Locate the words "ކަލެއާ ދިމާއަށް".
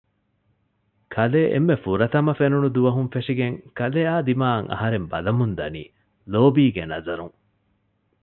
3.77-4.69